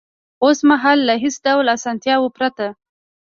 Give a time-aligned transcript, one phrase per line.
[0.43, 2.67] اوس مهال له هېڅ ډول اسانتیاوو پرته